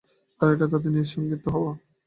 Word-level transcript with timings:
কারণ 0.41 0.53
এটাই 0.55 0.69
তার 0.73 0.81
ন্যায়সঙ্গত 0.85 1.43
হওয়া। 1.53 1.71